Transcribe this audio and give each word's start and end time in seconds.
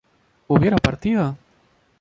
¿hubiera 0.47 0.77
partido? 0.77 1.37